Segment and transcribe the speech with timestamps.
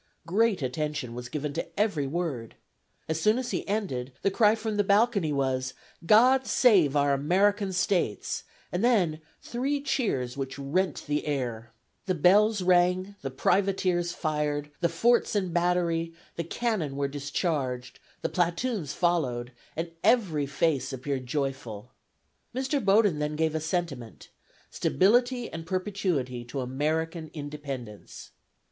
[0.25, 2.55] Great attention was given to every word.
[3.07, 5.75] As soon as he ended, the cry from the balcony was,
[6.07, 11.71] 'God save our American States,' and then three cheers which rent the air.
[12.07, 18.27] The bells rang, the privateers fired, the forts and batteries, the cannon were discharged, the
[18.29, 21.91] platoons followed, and every face appeared joyful.
[22.55, 22.83] Mr.
[22.83, 24.29] Bowdoin then gave a sentiment,
[24.71, 28.31] 'Stability and perpetuity to American independence.'